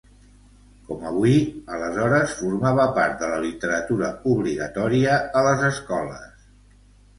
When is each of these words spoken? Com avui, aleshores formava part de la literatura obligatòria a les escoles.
Com 0.85 1.03
avui, 1.09 1.35
aleshores 1.75 2.33
formava 2.39 2.87
part 2.97 3.15
de 3.21 3.29
la 3.35 3.39
literatura 3.45 4.11
obligatòria 4.35 5.21
a 5.43 5.47
les 5.51 5.65
escoles. 5.71 6.51